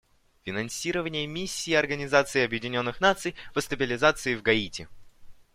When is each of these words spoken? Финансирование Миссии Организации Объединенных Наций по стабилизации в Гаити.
Финансирование 0.47 1.27
Миссии 1.27 1.73
Организации 1.73 2.41
Объединенных 2.41 3.01
Наций 3.01 3.35
по 3.53 3.61
стабилизации 3.61 4.33
в 4.33 4.41
Гаити. 4.41 4.87